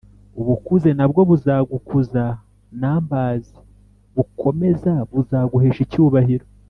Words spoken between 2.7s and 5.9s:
numbersbukomeza buzaguhesha